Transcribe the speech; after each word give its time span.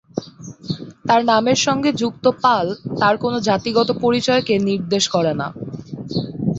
তাঁর 1.07 1.21
নামের 1.25 1.59
সঙ্গে 1.65 1.89
যুক্ত 2.01 2.25
"পাল" 2.43 2.65
তাঁর 2.99 3.15
কোনো 3.17 3.37
জাতিগত 3.47 3.89
পরিচয়কে 4.03 4.53
নির্দেশ 4.67 5.03
করে 5.09 5.33
না। 5.35 5.47